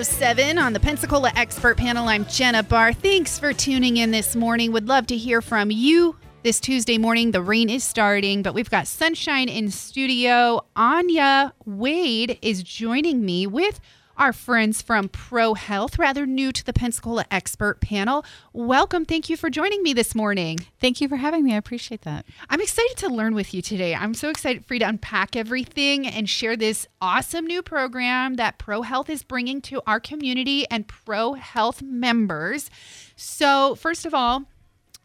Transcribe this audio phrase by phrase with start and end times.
[0.00, 2.08] It's 10:07 on the Pensacola Expert Panel.
[2.08, 2.94] I'm Jenna Barr.
[2.94, 4.72] Thanks for tuning in this morning.
[4.72, 7.32] Would love to hear from you this Tuesday morning.
[7.32, 10.64] The rain is starting, but we've got sunshine in studio.
[10.74, 13.78] Anya Wade is joining me with
[14.20, 18.22] our friends from Pro Health, rather new to the Pensacola Expert Panel.
[18.52, 19.06] Welcome.
[19.06, 20.58] Thank you for joining me this morning.
[20.78, 21.54] Thank you for having me.
[21.54, 22.26] I appreciate that.
[22.50, 23.94] I'm excited to learn with you today.
[23.94, 28.58] I'm so excited for you to unpack everything and share this awesome new program that
[28.58, 32.70] Pro Health is bringing to our community and Pro Health members.
[33.16, 34.44] So, first of all,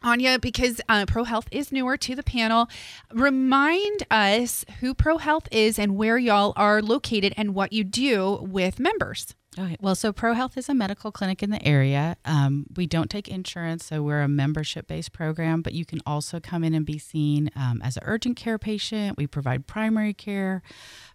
[0.02, 2.68] Anya, because uh, Pro Health is newer to the panel,
[3.12, 8.38] remind us who Pro Health is and where y'all are located and what you do
[8.42, 9.34] with members.
[9.58, 9.76] Okay.
[9.80, 12.18] Well, so Pro Health is a medical clinic in the area.
[12.26, 16.40] Um, we don't take insurance, so we're a membership based program, but you can also
[16.40, 19.16] come in and be seen um, as an urgent care patient.
[19.16, 20.62] We provide primary care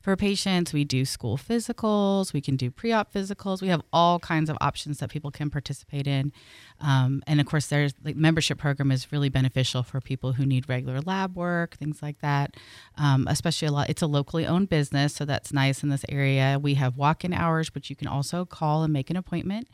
[0.02, 0.73] for patients.
[0.73, 2.33] We do school physicals.
[2.33, 3.61] We can do pre op physicals.
[3.61, 6.33] We have all kinds of options that people can participate in.
[6.80, 10.67] Um, and of course, there's the membership program is really beneficial for people who need
[10.67, 12.55] regular lab work, things like that.
[12.97, 16.59] Um, especially a lot, it's a locally owned business, so that's nice in this area.
[16.61, 19.67] We have walk in hours, but you can also call and make an appointment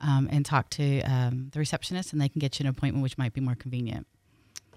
[0.00, 3.18] um, and talk to um, the receptionist, and they can get you an appointment, which
[3.18, 4.06] might be more convenient.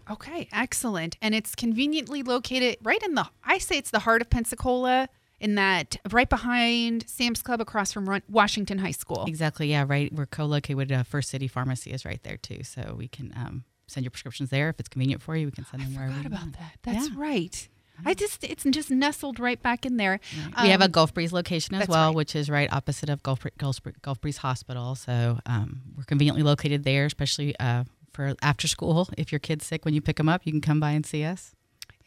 [0.09, 1.17] Okay, excellent.
[1.22, 5.53] And it's conveniently located right in the, I say it's the heart of Pensacola, in
[5.55, 9.25] that right behind Sam's Club across from Washington High School.
[9.27, 9.69] Exactly.
[9.69, 10.11] Yeah, right.
[10.11, 10.91] We're co located.
[10.91, 12.64] Uh, First City Pharmacy is right there too.
[12.64, 14.69] So we can um, send your prescriptions there.
[14.69, 16.14] If it's convenient for you, we can send them I wherever.
[16.14, 16.58] forgot you about want.
[16.58, 16.71] that.
[16.81, 17.16] That's Yeah.
[17.17, 17.69] right.
[18.05, 20.19] I just, it's just nestled right back in there.
[20.61, 22.16] we have a Um, Gulf Breeze location as well, right.
[22.16, 24.93] which is right opposite of Gulf, Gulf, Gulf Breeze Hospital.
[24.95, 27.83] So um, we're conveniently located there, especially uh,
[28.17, 29.08] for after school.
[29.16, 31.23] If your kid's sick, when you pick them up, you can come by and see
[31.23, 31.54] us.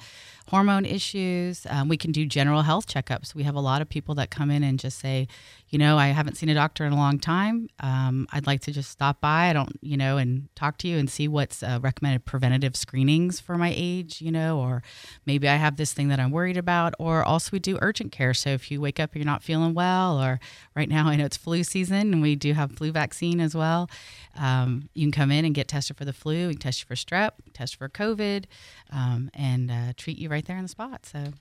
[0.50, 1.68] hormone issues.
[1.70, 3.36] Um, we can do general health checkups.
[3.36, 5.28] We have a lot of people that come in and just say,
[5.70, 7.70] you know, I haven't seen a doctor in a long time.
[7.80, 9.50] Um, I'd like to just stop by.
[9.50, 13.40] I don't, you know, and talk to you and see what's uh, recommended preventative screenings
[13.40, 14.82] for my age, you know, or
[15.28, 16.96] maybe I have this thing that I'm worried about.
[16.98, 18.34] Or also, we do urgent care.
[18.34, 20.40] So if you wake up and you're not feeling well, or
[20.76, 23.88] right now I know it's flu season and we do have flu vaccine as well,
[24.36, 26.48] um, you can come in and get tested for the flu.
[26.48, 28.46] We can test you for strep, test for COVID,
[28.92, 31.06] um, and uh, treat you right there on the spot.
[31.06, 31.34] So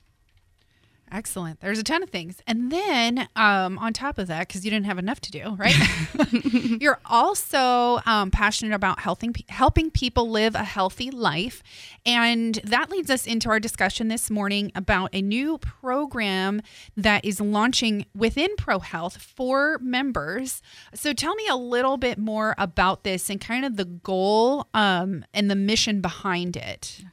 [1.11, 1.59] Excellent.
[1.59, 2.41] There's a ton of things.
[2.45, 5.75] And then um, on top of that, because you didn't have enough to do, right?
[6.53, 11.63] You're also um, passionate about helping, helping people live a healthy life.
[12.05, 16.61] And that leads us into our discussion this morning about a new program
[16.95, 20.61] that is launching within ProHealth for members.
[20.93, 25.25] So tell me a little bit more about this and kind of the goal um,
[25.33, 27.03] and the mission behind it.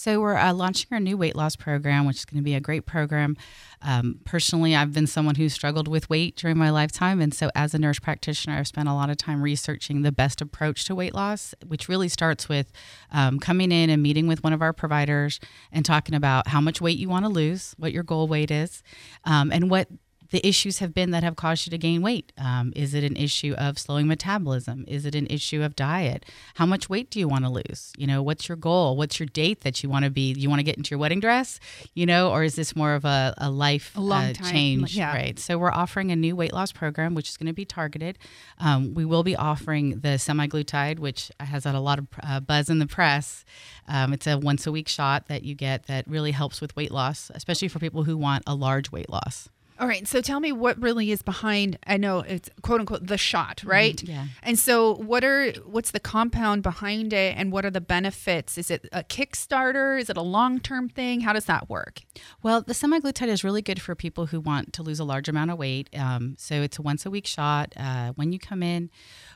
[0.00, 2.60] So we're uh, launching our new weight loss program, which is going to be a
[2.60, 3.36] great program.
[3.82, 7.74] Um, personally, I've been someone who struggled with weight during my lifetime, and so as
[7.74, 11.14] a nurse practitioner, I've spent a lot of time researching the best approach to weight
[11.14, 12.72] loss, which really starts with
[13.12, 15.38] um, coming in and meeting with one of our providers
[15.70, 18.82] and talking about how much weight you want to lose, what your goal weight is,
[19.24, 19.88] um, and what
[20.30, 22.32] the issues have been that have caused you to gain weight.
[22.38, 24.84] Um, is it an issue of slowing metabolism?
[24.88, 26.24] Is it an issue of diet?
[26.54, 27.92] How much weight do you want to lose?
[27.96, 28.96] You know, what's your goal?
[28.96, 30.32] What's your date that you want to be?
[30.32, 31.58] You want to get into your wedding dress,
[31.94, 34.96] you know, or is this more of a, a life A long uh, time, change?
[34.96, 35.12] yeah.
[35.14, 35.38] Right.
[35.38, 38.18] So we're offering a new weight loss program, which is going to be targeted.
[38.58, 42.68] Um, we will be offering the semaglutide, which has had a lot of uh, buzz
[42.70, 43.44] in the press.
[43.88, 46.90] Um, it's a once a week shot that you get that really helps with weight
[46.92, 49.48] loss, especially for people who want a large weight loss.
[49.80, 50.06] All right.
[50.06, 51.78] So tell me what really is behind.
[51.86, 53.96] I know it's quote unquote the shot, right?
[53.96, 54.10] Mm-hmm.
[54.12, 54.26] yeah.
[54.42, 58.58] And so what are what's the compound behind it, and what are the benefits?
[58.58, 59.98] Is it a Kickstarter?
[59.98, 61.22] Is it a long term thing?
[61.22, 62.00] How does that work?
[62.42, 65.50] Well, the semaglutide is really good for people who want to lose a large amount
[65.50, 65.88] of weight.
[65.96, 67.72] Um, so it's a once a week shot.
[67.74, 68.90] Uh, when you come in,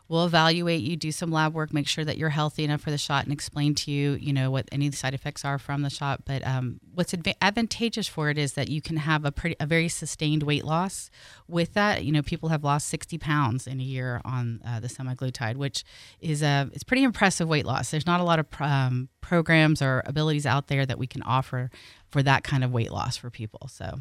[0.08, 2.98] we'll evaluate you, do some lab work, make sure that you're healthy enough for the
[2.98, 6.26] shot, and explain to you, you know, what any side effects are from the shot.
[6.26, 9.66] But um, what's adva- advantageous for it is that you can have a pretty a
[9.66, 11.10] very sustained weight loss.
[11.48, 14.88] With that you know people have lost 60 pounds in a year on uh, the
[14.88, 15.84] semaglutide which
[16.20, 17.90] is a it's pretty impressive weight loss.
[17.90, 21.70] There's not a lot of um, programs or abilities out there that we can offer
[22.10, 24.00] for that kind of weight loss for people so.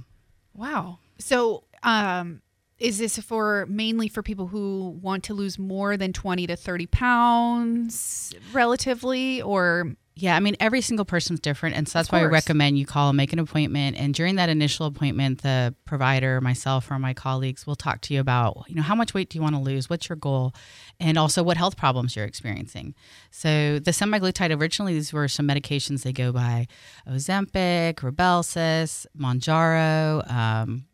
[0.54, 1.00] Wow.
[1.20, 2.42] So um
[2.80, 6.86] is this for mainly for people who want to lose more than 20 to 30
[6.88, 11.75] pounds relatively or yeah, I mean, every single person's different.
[11.75, 13.98] And so that's why I recommend you call and make an appointment.
[13.98, 18.19] And during that initial appointment, the provider, myself, or my colleagues will talk to you
[18.19, 19.89] about, you know, how much weight do you want to lose?
[19.89, 20.54] What's your goal?
[21.00, 22.94] And also what health problems you're experiencing.
[23.31, 26.68] So the semaglutide, originally, these were some medications they go by
[27.10, 30.86] Ozempic, Rybelsus, Mounjaro, um,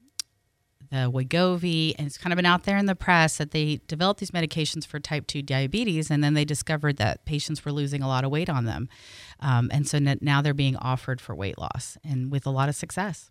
[0.91, 4.19] the Wegovy, and it's kind of been out there in the press that they developed
[4.19, 8.07] these medications for type 2 diabetes, and then they discovered that patients were losing a
[8.07, 8.89] lot of weight on them.
[9.39, 12.75] Um, and so now they're being offered for weight loss and with a lot of
[12.75, 13.29] success.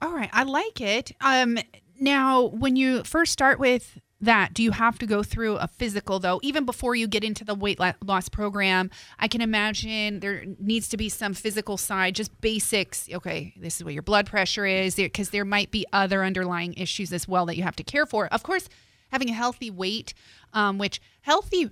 [0.00, 1.12] All right, I like it.
[1.20, 1.58] Um,
[1.98, 4.54] now, when you first start with that.
[4.54, 6.40] Do you have to go through a physical though?
[6.42, 10.96] Even before you get into the weight loss program i can imagine there needs to
[10.96, 13.08] be some physical side just basics.
[13.12, 17.12] Okay this is what your blood pressure is because there might be other underlying issues
[17.12, 18.26] as well that you have to care for.
[18.28, 18.68] Of course
[19.10, 20.14] having a healthy weight
[20.52, 21.70] um, which healthy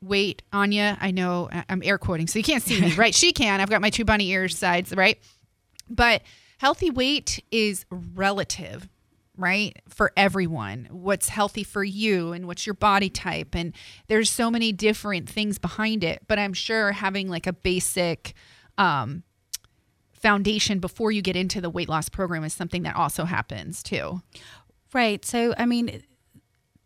[0.00, 3.14] weight anya i know i'm air quoting so you can't see me right?
[3.14, 3.60] She can.
[3.60, 5.18] I've got my two bunny ears sides right?
[5.90, 6.22] But
[6.58, 8.88] healthy weight is relative
[9.38, 9.80] right?
[9.88, 10.88] For everyone.
[10.90, 13.54] What's healthy for you and what's your body type.
[13.54, 13.72] And
[14.08, 16.22] there's so many different things behind it.
[16.26, 18.34] But I'm sure having like a basic
[18.76, 19.22] um,
[20.12, 24.20] foundation before you get into the weight loss program is something that also happens too.
[24.92, 25.24] Right.
[25.24, 26.02] So, I mean,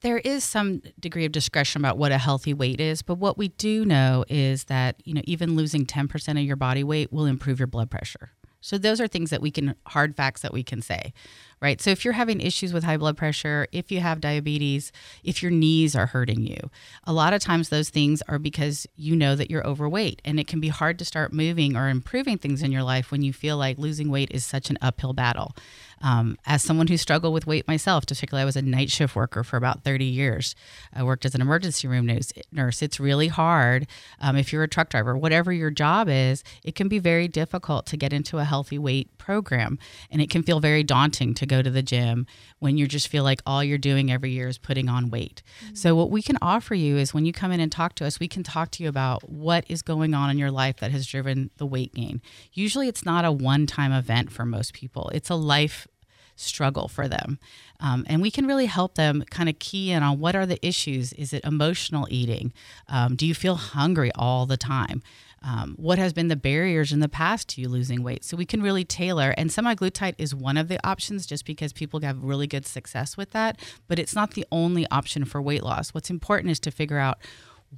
[0.02, 3.48] there is some degree of discretion about what a healthy weight is, but what we
[3.48, 7.58] do know is that, you know, even losing 10% of your body weight will improve
[7.58, 8.30] your blood pressure.
[8.60, 11.12] So those are things that we can hard facts that we can say
[11.62, 11.80] right?
[11.80, 14.90] So if you're having issues with high blood pressure, if you have diabetes,
[15.22, 16.70] if your knees are hurting you,
[17.04, 20.20] a lot of times those things are because you know that you're overweight.
[20.24, 23.22] And it can be hard to start moving or improving things in your life when
[23.22, 25.54] you feel like losing weight is such an uphill battle.
[26.02, 29.44] Um, as someone who struggled with weight myself, particularly I was a night shift worker
[29.44, 30.56] for about 30 years.
[30.92, 32.10] I worked as an emergency room
[32.50, 32.82] nurse.
[32.82, 33.86] It's really hard
[34.20, 37.86] um, if you're a truck driver, whatever your job is, it can be very difficult
[37.86, 39.78] to get into a healthy weight program.
[40.10, 42.26] And it can feel very daunting to go to the gym
[42.58, 45.42] when you just feel like all you're doing every year is putting on weight.
[45.64, 45.74] Mm-hmm.
[45.74, 48.18] So, what we can offer you is when you come in and talk to us,
[48.20, 51.06] we can talk to you about what is going on in your life that has
[51.06, 52.20] driven the weight gain.
[52.52, 55.86] Usually, it's not a one time event for most people, it's a life
[56.34, 57.38] struggle for them.
[57.80, 60.64] Um, and we can really help them kind of key in on what are the
[60.66, 61.12] issues.
[61.12, 62.52] Is it emotional eating?
[62.88, 65.02] Um, do you feel hungry all the time?
[65.44, 68.24] Um, what has been the barriers in the past to you losing weight?
[68.24, 72.00] So we can really tailor, and semaglutide is one of the options just because people
[72.00, 75.90] have really good success with that, but it's not the only option for weight loss.
[75.90, 77.18] What's important is to figure out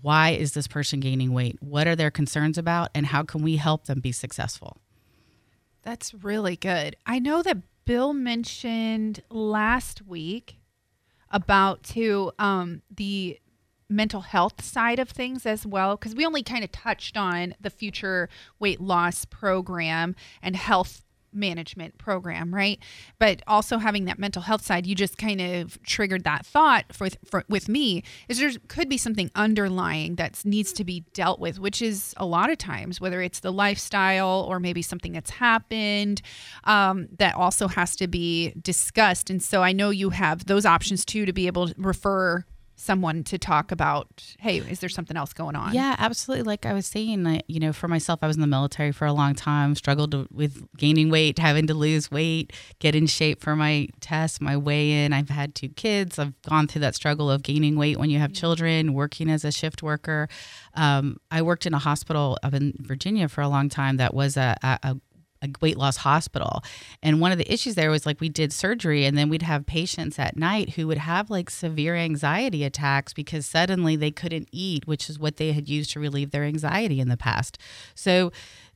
[0.03, 1.57] why is this person gaining weight?
[1.61, 4.77] What are their concerns about, and how can we help them be successful?
[5.83, 6.97] That's really good.
[7.07, 10.57] I know that Bill mentioned last week
[11.31, 13.39] about to um, the
[13.89, 17.71] mental health side of things as well because we only kind of touched on the
[17.71, 22.79] future weight loss program and health management program, right?
[23.19, 27.09] But also having that mental health side, you just kind of triggered that thought for,
[27.25, 31.59] for with me is there could be something underlying that needs to be dealt with,
[31.59, 36.23] which is a lot of times whether it's the lifestyle or maybe something that's happened
[36.65, 39.31] um, that also has to be discussed.
[39.31, 42.45] And so I know you have those options too to be able to refer
[42.77, 45.73] someone to talk about hey is there something else going on?
[45.75, 46.45] Yeah absolutely.
[46.45, 49.07] Like i was saying I, you know for myself i was in the military for
[49.07, 53.41] a long time struggled to, with gaining weight having to lose weight get in shape
[53.43, 56.19] for my test my weigh in i've had two kids.
[56.19, 59.53] I've gone through that struggle of gaining weight when you have children working as a
[59.53, 60.29] shift worker.
[60.75, 64.37] Um, i worked in a hospital up in virginia for a long time that was
[64.37, 64.97] a, a, a
[65.61, 66.63] weight loss hospital.
[67.03, 69.67] And one of the issues there was like we did surgery and then we'd have
[69.67, 74.87] patients at night who would have like severe anxiety attacks because suddenly they couldn't eat,
[74.87, 77.59] which is what they had used to relieve their anxiety in the past.
[77.95, 78.33] So,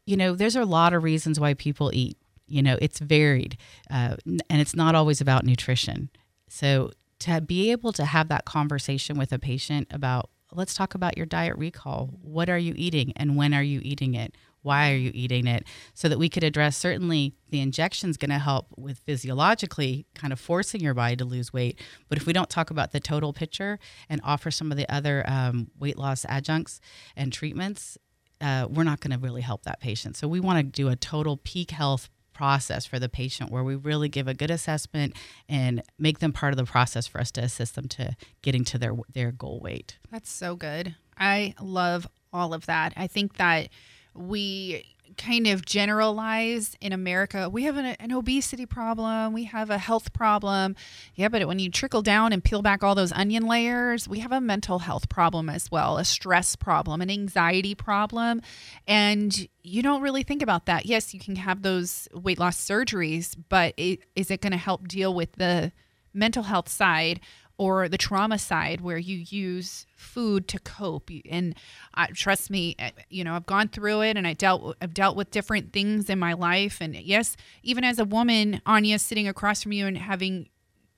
[0.06, 2.16] you know, there's a lot of reasons why people eat.
[2.46, 3.58] You know, it's varied
[3.90, 6.08] uh, and it's not always about nutrition.
[6.48, 11.16] So, to be able to have that conversation with a patient about let's talk about
[11.16, 12.10] your diet recall.
[12.22, 14.34] What are you eating and when are you eating it?
[14.62, 18.30] Why are you eating it so that we could address certainly the injection is going
[18.30, 22.32] to help with physiologically kind of forcing your body to lose weight but if we
[22.32, 26.24] don't talk about the total picture and offer some of the other um, weight loss
[26.28, 26.80] adjuncts
[27.16, 27.98] and treatments
[28.40, 30.16] uh, we're not going to really help that patient.
[30.16, 33.74] So we want to do a total peak health process for the patient where we
[33.74, 35.16] really give a good assessment
[35.48, 38.78] and make them part of the process for us to assist them to getting to
[38.78, 39.98] their their goal weight.
[40.10, 40.94] That's so good.
[41.18, 42.92] I love all of that.
[42.96, 43.70] I think that
[44.18, 44.84] we
[45.16, 47.48] kind of generalize in America.
[47.50, 49.32] We have an, an, obesity problem.
[49.32, 50.76] We have a health problem.
[51.14, 54.32] Yeah, but when you trickle down and peel back all those onion layers, we have
[54.32, 58.40] a mental health problem as well, a stress problem, an anxiety problem.
[58.86, 60.86] And you don't really think about that.
[60.86, 64.86] Yes, you can have those weight loss surgeries, but it, is it going to help
[64.88, 65.72] deal with the
[66.14, 67.20] mental health side
[67.58, 71.10] or the trauma side where you use food to cope.
[71.28, 71.54] And
[71.94, 75.16] uh, trust me uh, you know I've gone through it and I dealt I've dealt
[75.16, 76.78] with different things in my life.
[76.80, 80.48] And yes even as a woman Anya sitting across from you and having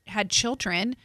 [0.07, 0.97] had children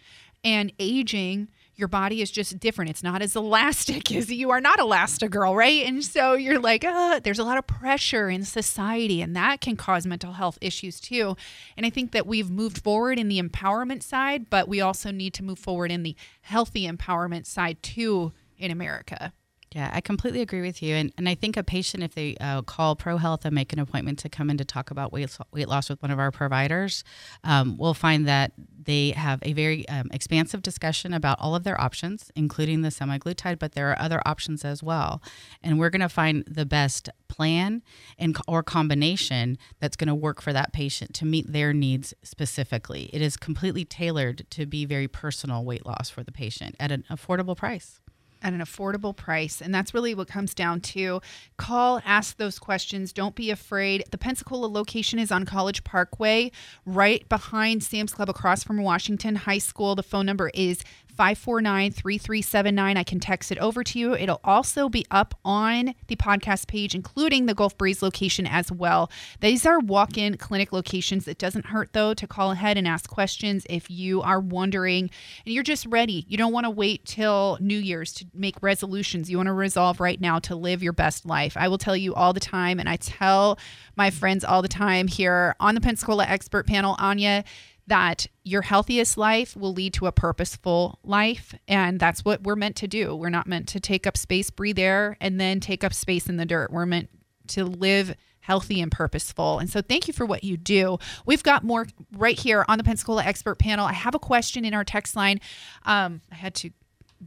[0.44, 2.90] and aging your body is just different.
[2.90, 5.86] It's not as elastic as you are not Elastigirl, right?
[5.86, 9.76] And so you're like, uh, there's a lot of pressure in society, and that can
[9.76, 11.36] cause mental health issues too.
[11.78, 15.34] And I think that we've moved forward in the empowerment side, but we also need
[15.36, 19.34] to move forward in the healthy empowerment side too in America.
[19.76, 20.96] Yeah, I completely agree with you.
[20.96, 23.80] And, and I think a patient, if they uh, call Pro Health and make an
[23.80, 27.04] appointment to come in to talk about weight, weight loss with one of our providers,
[27.44, 28.54] um, will find that
[28.86, 33.60] they have a very um, expansive discussion about all of their options, including the semaglutide,
[33.60, 35.22] but there are other options as well.
[35.62, 37.82] And we're going to find the best plan
[38.18, 43.10] and or combination that's going to work for that patient to meet their needs specifically.
[43.14, 47.04] It is completely tailored to be very personal weight loss for the patient at an
[47.10, 48.00] affordable price
[48.46, 49.60] at an affordable price.
[49.60, 51.20] And that's really what comes down to.
[51.58, 53.12] Call, ask those questions.
[53.12, 54.04] Don't be afraid.
[54.12, 56.52] The Pensacola location is on College Parkway,
[56.86, 59.96] right behind Sam's Club across from Washington High School.
[59.96, 60.84] The phone number is
[61.16, 62.98] 549 3379.
[62.98, 64.14] I can text it over to you.
[64.14, 69.10] It'll also be up on the podcast page, including the Gulf Breeze location as well.
[69.40, 71.28] These are walk in clinic locations.
[71.28, 75.10] It doesn't hurt, though, to call ahead and ask questions if you are wondering
[75.46, 76.26] and you're just ready.
[76.28, 79.30] You don't want to wait till New Year's to make resolutions.
[79.30, 81.56] You want to resolve right now to live your best life.
[81.58, 83.58] I will tell you all the time, and I tell
[83.96, 87.44] my friends all the time here on the Pensacola Expert Panel, Anya
[87.88, 91.54] that your healthiest life will lead to a purposeful life.
[91.68, 93.16] And that's what we're meant to do.
[93.16, 96.38] We're not meant to take up space, breathe air, and then take up space in
[96.38, 96.72] the dirt.
[96.72, 97.10] We're meant
[97.50, 99.60] to live healthy and purposeful.
[99.60, 101.00] And so thank you for what you do.
[101.26, 103.86] We've got more right here on the Pensacola Expert Panel.
[103.86, 105.40] I have a question in our text line.
[105.84, 106.70] Um, I had to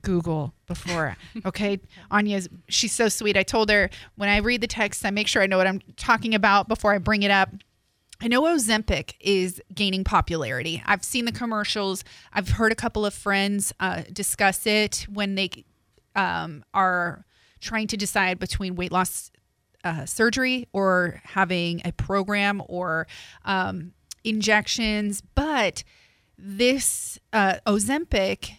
[0.02, 1.16] Google before.
[1.46, 1.80] Okay.
[2.10, 3.36] Anya's, she's so sweet.
[3.36, 5.80] I told her when I read the text, I make sure I know what I'm
[5.96, 7.50] talking about before I bring it up.
[8.20, 10.82] I know Ozempic is gaining popularity.
[10.84, 12.02] I've seen the commercials.
[12.32, 15.64] I've heard a couple of friends uh, discuss it when they
[16.16, 17.24] um, are
[17.60, 19.30] trying to decide between weight loss
[19.84, 23.06] uh, surgery or having a program or
[23.44, 23.92] um,
[24.24, 25.22] injections.
[25.36, 25.84] But
[26.36, 28.50] this uh, Ozempic,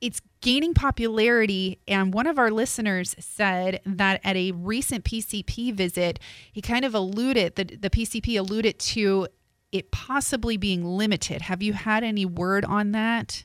[0.00, 1.80] it's gaining popularity.
[1.86, 6.18] And one of our listeners said that at a recent PCP visit,
[6.52, 9.28] he kind of alluded, the, the PCP alluded to
[9.72, 11.42] it possibly being limited.
[11.42, 13.44] Have you had any word on that?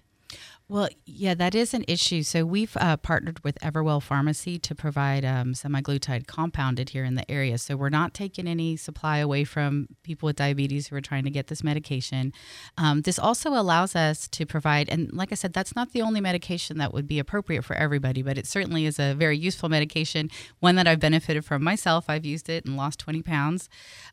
[0.70, 2.24] Well, yeah, that is an issue.
[2.24, 7.30] So we've uh, partnered with Everwell Pharmacy to provide um, semaglutide compounded here in the
[7.30, 7.58] area.
[7.58, 11.30] So we're not taking any supply away from people with diabetes who are trying to
[11.30, 12.32] get this medication.
[12.78, 16.22] Um, this also allows us to provide, and like I said, that's not the only
[16.22, 20.30] medication that would be appropriate for everybody, but it certainly is a very useful medication,
[20.62, 22.06] one that I've benefited from myself.
[22.08, 23.70] I've used it and lost 20 pounds.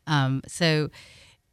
[0.09, 0.91] Um, so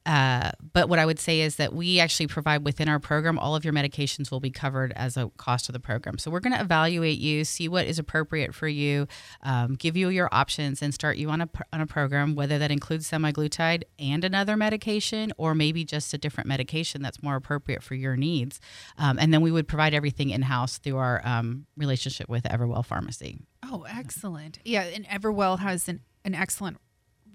[0.07, 3.57] uh, but what I would say is that we actually provide within our program, all
[3.57, 6.17] of your medications will be covered as a cost of the program.
[6.17, 9.07] So we're going to evaluate you, see what is appropriate for you,
[9.43, 12.71] um, give you your options, and start you on a, on a program, whether that
[12.71, 17.95] includes semaglutide and another medication, or maybe just a different medication that's more appropriate for
[17.95, 18.61] your needs.
[18.97, 22.85] Um, and then we would provide everything in house through our um, relationship with Everwell
[22.85, 23.39] Pharmacy.
[23.61, 24.59] Oh, excellent.
[24.63, 26.77] Yeah, and Everwell has an, an excellent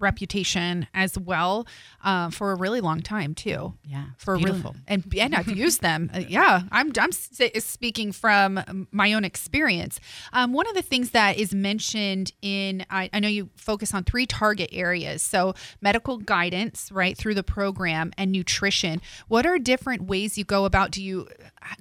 [0.03, 1.65] reputation as well
[2.03, 3.73] uh, for a really long time too.
[3.83, 4.71] Yeah, for beautiful.
[4.71, 6.03] Really, and and I've used them.
[6.13, 9.99] Uh, yeah, I'm I'm speaking from my own experience.
[10.31, 14.03] Um, one of the things that is mentioned in I, I know you focus on
[14.03, 15.23] three target areas.
[15.23, 19.01] So medical guidance, right through the program, and nutrition.
[19.27, 20.91] What are different ways you go about?
[20.91, 21.27] Do you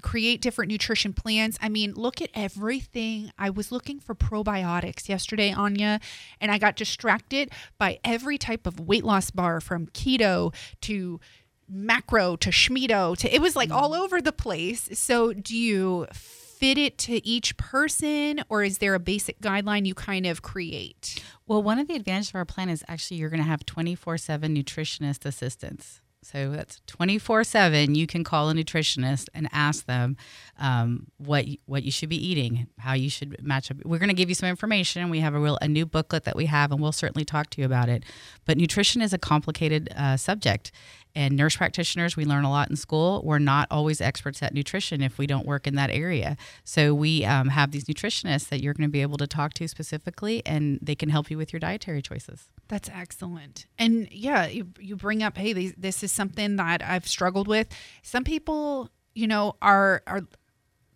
[0.01, 1.59] create different nutrition plans?
[1.61, 3.33] I mean, look at everything.
[3.39, 6.01] I was looking for probiotics yesterday, Anya,
[6.41, 11.21] and I got distracted by every type of weight loss bar from keto to
[11.69, 13.75] macro to schmido to it was like mm.
[13.75, 14.89] all over the place.
[14.93, 19.95] So do you fit it to each person, or is there a basic guideline you
[19.95, 21.21] kind of create?
[21.47, 24.19] Well, one of the advantages of our plan is actually you're going to have 24
[24.19, 26.01] 7 nutritionist assistance.
[26.23, 27.95] So that's 24 7.
[27.95, 30.17] You can call a nutritionist and ask them
[30.59, 33.79] um, what, what you should be eating, how you should match up.
[33.85, 35.11] We're going to give you some information.
[35.11, 37.61] We have a real a new booklet that we have, and we'll certainly talk to
[37.61, 38.05] you about it.
[38.45, 40.71] But nutrition is a complicated uh, subject.
[41.15, 43.23] And nurse practitioners, we learn a lot in school.
[43.25, 46.37] We're not always experts at nutrition if we don't work in that area.
[46.65, 49.69] So we um, have these nutritionists that you're going to be able to talk to
[49.69, 52.49] specifically, and they can help you with your dietary choices.
[52.69, 53.67] That's excellent.
[53.79, 57.69] And yeah, you, you bring up, hey, these, this is something that I've struggled with.
[58.03, 60.23] Some people, you know, are are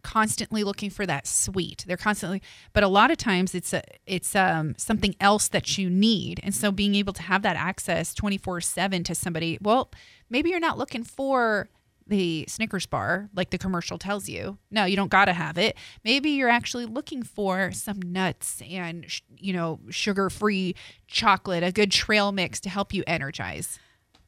[0.06, 1.84] constantly looking for that sweet.
[1.84, 2.40] They're constantly,
[2.72, 6.38] but a lot of times it's a it's um something else that you need.
[6.44, 9.90] And so being able to have that access 24/7 to somebody, well,
[10.30, 11.68] maybe you're not looking for
[12.06, 14.58] the Snickers bar, like the commercial tells you.
[14.70, 15.76] No, you don't got to have it.
[16.04, 20.76] Maybe you're actually looking for some nuts and, you know, sugar free
[21.08, 23.80] chocolate, a good trail mix to help you energize.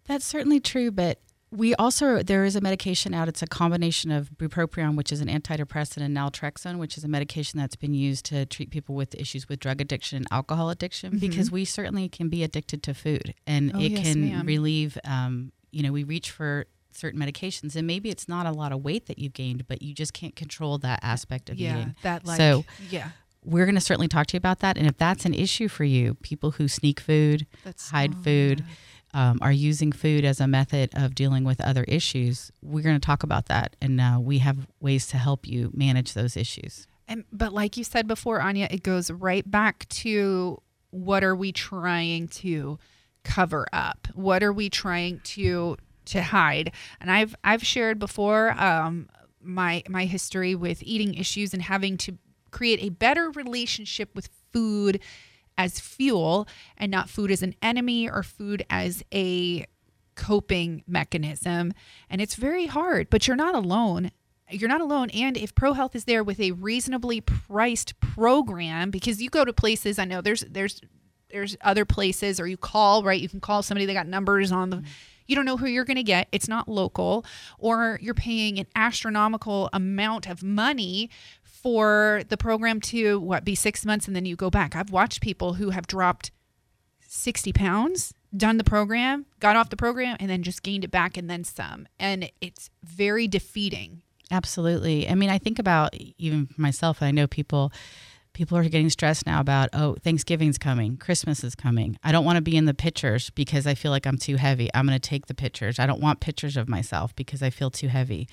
[0.06, 1.20] That's certainly true, but
[1.50, 3.28] we also there is a medication out.
[3.28, 7.58] It's a combination of bupropion, which is an antidepressant, and naltrexone, which is a medication
[7.58, 11.12] that's been used to treat people with issues with drug addiction and alcohol addiction.
[11.12, 11.20] Mm-hmm.
[11.20, 14.46] Because we certainly can be addicted to food, and oh, it yes, can ma'am.
[14.46, 14.98] relieve.
[15.04, 18.82] Um, you know, we reach for certain medications and maybe it's not a lot of
[18.82, 22.26] weight that you've gained but you just can't control that aspect of yeah, eating that
[22.26, 23.10] like so yeah
[23.44, 25.84] we're going to certainly talk to you about that and if that's an issue for
[25.84, 28.64] you people who sneak food that's, hide oh, food
[29.14, 33.04] um, are using food as a method of dealing with other issues we're going to
[33.04, 37.24] talk about that and uh, we have ways to help you manage those issues and
[37.32, 40.60] but like you said before anya it goes right back to
[40.90, 42.78] what are we trying to
[43.24, 45.76] cover up what are we trying to
[46.08, 46.72] to hide.
[47.00, 49.08] And I've I've shared before um,
[49.40, 52.18] my my history with eating issues and having to
[52.50, 55.00] create a better relationship with food
[55.58, 59.66] as fuel and not food as an enemy or food as a
[60.14, 61.74] coping mechanism.
[62.08, 64.10] And it's very hard, but you're not alone.
[64.50, 65.10] You're not alone.
[65.10, 69.98] And if ProHealth is there with a reasonably priced program, because you go to places,
[69.98, 70.80] I know there's there's
[71.30, 73.20] there's other places or you call, right?
[73.20, 74.82] You can call somebody, they got numbers on the
[75.28, 76.26] you don't know who you're going to get.
[76.32, 77.24] It's not local,
[77.58, 81.10] or you're paying an astronomical amount of money
[81.62, 84.76] for the program to what be six months and then you go back.
[84.76, 86.30] I've watched people who have dropped
[87.06, 91.16] 60 pounds, done the program, got off the program, and then just gained it back
[91.16, 91.88] and then some.
[91.98, 94.02] And it's very defeating.
[94.30, 95.08] Absolutely.
[95.08, 97.72] I mean, I think about even myself, I know people
[98.34, 102.36] people are getting stressed now about oh thanksgiving's coming christmas is coming i don't want
[102.36, 105.08] to be in the pictures because i feel like i'm too heavy i'm going to
[105.08, 108.28] take the pictures i don't want pictures of myself because i feel too heavy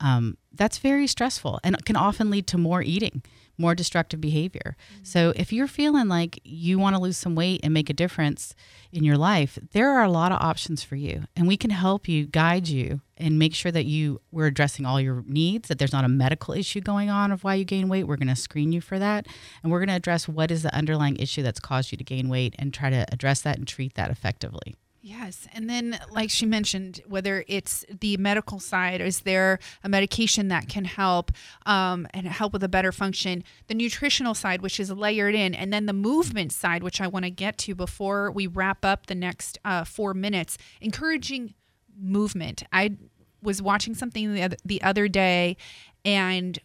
[0.00, 3.22] um, that's very stressful and can often lead to more eating
[3.58, 4.76] more destructive behavior.
[4.94, 5.04] Mm-hmm.
[5.04, 8.54] So if you're feeling like you want to lose some weight and make a difference
[8.92, 12.08] in your life, there are a lot of options for you and we can help
[12.08, 15.92] you guide you and make sure that you we're addressing all your needs that there's
[15.92, 18.72] not a medical issue going on of why you gain weight we're going to screen
[18.72, 19.26] you for that
[19.62, 22.28] and we're going to address what is the underlying issue that's caused you to gain
[22.28, 24.74] weight and try to address that and treat that effectively
[25.08, 25.46] Yes.
[25.52, 30.68] And then, like she mentioned, whether it's the medical side, is there a medication that
[30.68, 31.30] can help
[31.64, 33.44] um, and help with a better function?
[33.68, 37.24] The nutritional side, which is layered in, and then the movement side, which I want
[37.24, 41.54] to get to before we wrap up the next uh, four minutes, encouraging
[41.96, 42.64] movement.
[42.72, 42.96] I
[43.40, 45.56] was watching something the other, the other day,
[46.04, 46.58] and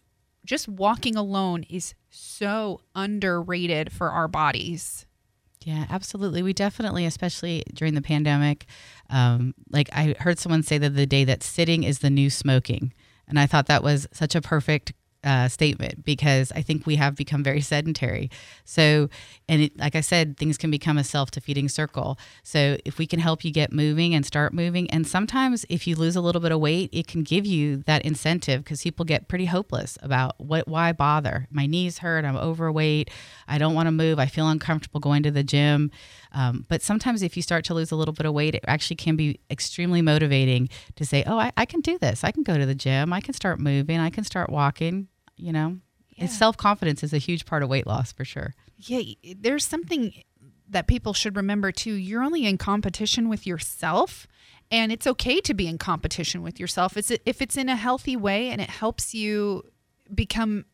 [0.45, 5.06] just walking alone is so underrated for our bodies.
[5.63, 6.41] Yeah, absolutely.
[6.41, 8.65] We definitely, especially during the pandemic,
[9.10, 12.93] um, like I heard someone say that the day that sitting is the new smoking.
[13.28, 14.93] And I thought that was such a perfect
[15.24, 18.30] uh, statement because I think we have become very sedentary.
[18.66, 19.10] So,
[19.48, 22.18] and it, like I said, things can become a self defeating circle.
[22.44, 25.96] So, if we can help you get moving and start moving, and sometimes if you
[25.96, 29.28] lose a little bit of weight, it can give you that incentive because people get
[29.28, 31.48] pretty hopeless about what, why bother?
[31.52, 33.10] My knees hurt, I'm overweight,
[33.48, 35.92] I don't want to move, I feel uncomfortable going to the gym.
[36.34, 38.96] Um, but sometimes if you start to lose a little bit of weight, it actually
[38.96, 42.24] can be extremely motivating to say, oh, I, I can do this.
[42.24, 43.12] I can go to the gym.
[43.12, 44.00] I can start moving.
[44.00, 45.08] I can start walking
[45.41, 45.78] you know
[46.15, 46.28] yeah.
[46.28, 48.54] self confidence is a huge part of weight loss for sure.
[48.78, 49.02] Yeah,
[49.38, 50.13] there's something
[50.70, 51.94] that people should remember too.
[51.94, 54.28] You're only in competition with yourself,
[54.70, 56.96] and it's okay to be in competition with yourself.
[56.96, 59.63] It's if it's in a healthy way and it helps you
[60.13, 60.65] become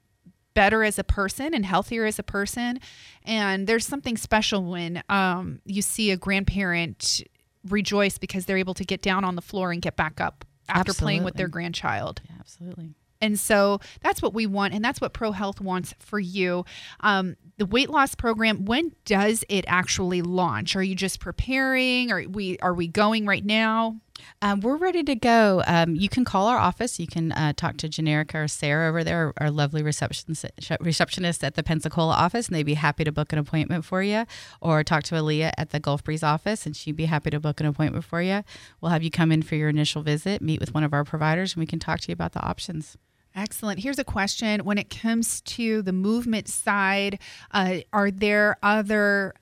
[0.58, 2.80] better as a person and healthier as a person.
[3.24, 7.22] And there's something special when um, you see a grandparent
[7.70, 10.90] rejoice because they're able to get down on the floor and get back up after
[10.90, 11.04] absolutely.
[11.04, 12.22] playing with their grandchild.
[12.28, 12.96] Yeah, absolutely.
[13.22, 16.66] And so that's what we want, and that's what Pro Health wants for you.
[17.02, 20.76] Um, the weight loss program, when does it actually launch?
[20.76, 22.12] Are you just preparing?
[22.12, 24.00] Are we are we going right now?
[24.42, 25.64] Um, we're ready to go.
[25.66, 27.00] Um, you can call our office.
[27.00, 31.64] You can uh, talk to Generica or Sarah over there, our lovely receptionist, at the
[31.64, 34.26] Pensacola office, and they'd be happy to book an appointment for you.
[34.62, 37.60] Or talk to Aaliyah at the Gulf Breeze office, and she'd be happy to book
[37.60, 38.44] an appointment for you.
[38.82, 41.54] We'll have you come in for your initial visit, meet with one of our providers,
[41.54, 42.98] and we can talk to you about the options.
[43.36, 43.80] Excellent.
[43.80, 44.62] Here's a question.
[44.66, 47.20] When it comes to the movement side,
[47.52, 49.36] uh, are there other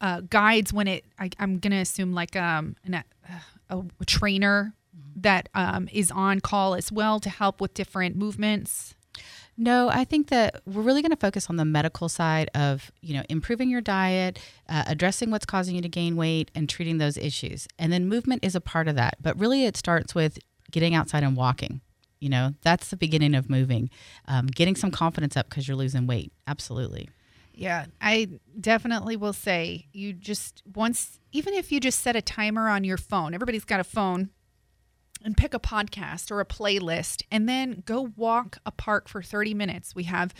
[0.00, 3.02] uh, guides when it, I, am going to assume like um, an, uh,
[3.70, 4.74] a, trainer
[5.16, 8.94] that um, is on call as well to help with different movements?
[9.60, 13.14] No, I think that we're really going to focus on the medical side of you
[13.14, 17.16] know improving your diet, uh, addressing what's causing you to gain weight, and treating those
[17.16, 17.66] issues.
[17.78, 19.16] And then movement is a part of that.
[19.20, 20.38] But really, it starts with
[20.70, 21.80] getting outside and walking.
[22.20, 23.90] You know, that's the beginning of moving,
[24.26, 26.32] um, getting some confidence up because you're losing weight.
[26.46, 27.08] Absolutely.
[27.58, 28.28] Yeah, I
[28.60, 32.96] definitely will say you just once, even if you just set a timer on your
[32.96, 34.30] phone, everybody's got a phone,
[35.24, 39.54] and pick a podcast or a playlist, and then go walk a park for 30
[39.54, 39.92] minutes.
[39.92, 40.32] We have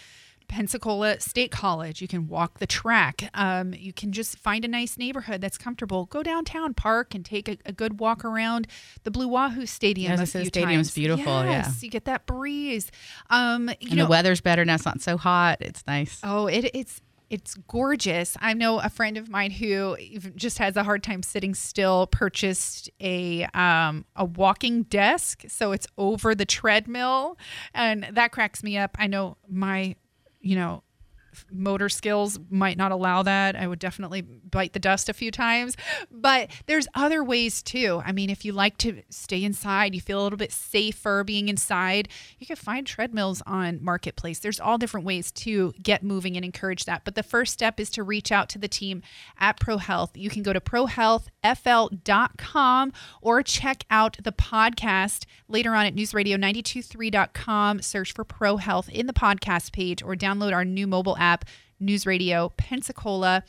[0.48, 2.00] Pensacola State College.
[2.00, 3.30] You can walk the track.
[3.34, 6.06] Um, you can just find a nice neighborhood that's comfortable.
[6.06, 8.66] Go downtown, park, and take a, a good walk around
[9.02, 10.12] the Blue Wahoo Stadium.
[10.12, 10.54] A the stadium's
[10.88, 10.94] times.
[10.94, 11.44] beautiful.
[11.44, 12.90] Yes, yeah, you get that breeze.
[13.28, 14.74] Um, you and know, the weather's better now.
[14.74, 15.58] It's not so hot.
[15.60, 16.20] It's nice.
[16.22, 18.36] Oh, it, it's it's gorgeous.
[18.40, 19.96] I know a friend of mine who
[20.34, 22.06] just has a hard time sitting still.
[22.06, 27.38] Purchased a um, a walking desk, so it's over the treadmill,
[27.74, 28.96] and that cracks me up.
[28.98, 29.96] I know my
[30.40, 30.82] you know,
[31.50, 33.56] motor skills might not allow that.
[33.56, 35.76] I would definitely bite the dust a few times.
[36.10, 38.02] But there's other ways too.
[38.04, 41.48] I mean, if you like to stay inside, you feel a little bit safer being
[41.48, 44.38] inside, you can find treadmills on Marketplace.
[44.38, 47.04] There's all different ways to get moving and encourage that.
[47.04, 49.02] But the first step is to reach out to the team
[49.38, 50.16] at Pro Health.
[50.16, 57.82] You can go to prohealthfl.com or check out the podcast later on at newsradio923.com.
[57.82, 61.44] Search for Pro Health in the podcast page or download our new mobile app
[61.80, 63.44] News Radio Pensacola.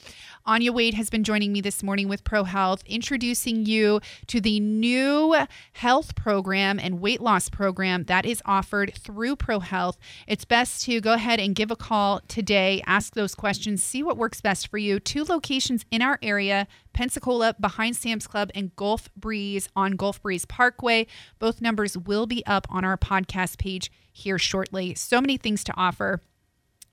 [0.46, 4.60] Anya Wade has been joining me this morning with Pro Health, introducing you to the
[4.60, 5.36] new
[5.74, 9.98] health program and weight loss program that is offered through Pro Health.
[10.28, 14.18] It's best to go ahead and give a call today, ask those questions, see what
[14.18, 15.00] works best for you.
[15.00, 20.46] Two locations in our area Pensacola behind Sam's Club and Gulf Breeze on Gulf Breeze
[20.46, 21.08] Parkway.
[21.38, 24.96] Both numbers will be up on our podcast page here shortly.
[24.96, 26.22] So many things to offer.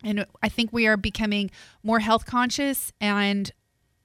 [0.04, 1.50] And I think we are becoming
[1.82, 3.50] more health conscious and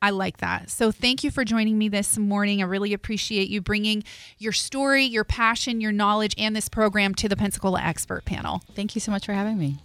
[0.01, 0.71] I like that.
[0.71, 2.61] So thank you for joining me this morning.
[2.61, 4.03] I really appreciate you bringing
[4.39, 8.63] your story, your passion, your knowledge, and this program to the Pensacola Expert Panel.
[8.73, 9.77] Thank you so much for having me.